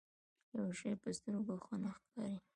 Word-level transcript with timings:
يو 0.57 0.67
شی 0.79 0.91
په 1.01 1.09
سترګو 1.17 1.55
ښه 1.65 1.75
نه 1.81 1.89
ښکاري. 1.97 2.37